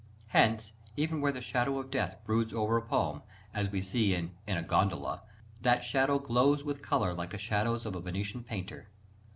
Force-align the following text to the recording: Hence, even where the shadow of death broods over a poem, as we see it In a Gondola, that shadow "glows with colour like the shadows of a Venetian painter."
Hence, 0.29 0.73
even 0.97 1.21
where 1.21 1.31
the 1.31 1.41
shadow 1.43 1.77
of 1.77 1.91
death 1.91 2.17
broods 2.25 2.55
over 2.55 2.75
a 2.75 2.81
poem, 2.81 3.21
as 3.53 3.69
we 3.69 3.81
see 3.83 4.15
it 4.15 4.31
In 4.47 4.57
a 4.57 4.63
Gondola, 4.63 5.21
that 5.61 5.83
shadow 5.83 6.17
"glows 6.17 6.63
with 6.63 6.81
colour 6.81 7.13
like 7.13 7.29
the 7.29 7.37
shadows 7.37 7.85
of 7.85 7.95
a 7.95 8.01
Venetian 8.01 8.43
painter." 8.43 8.89